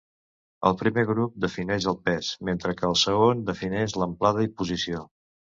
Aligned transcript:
El 0.69 0.77
primer 0.79 1.03
grup 1.09 1.35
defineix 1.45 1.85
el 1.93 1.99
pes, 2.09 2.31
mentre 2.51 2.73
que 2.81 2.89
el 2.89 2.97
segon 3.05 3.47
defineix 3.53 3.97
l'amplada 4.03 4.49
i 4.49 4.53
posició. 4.65 5.07